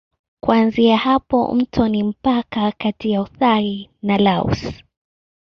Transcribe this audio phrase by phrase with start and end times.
[0.39, 4.67] Kuanzia hapa mto ni mpaka kati ya Uthai na Laos.